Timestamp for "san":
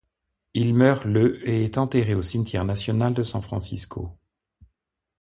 3.21-3.43